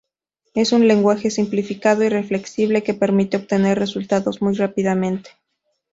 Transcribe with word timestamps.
Es 0.55 0.71
un 0.71 0.87
lenguaje 0.87 1.29
simplificado 1.29 2.03
y 2.03 2.23
flexible 2.23 2.81
que 2.81 2.95
permite 2.95 3.37
obtener 3.37 3.77
resultados 3.77 4.41
muy 4.41 4.55
rápidamente. 4.55 5.29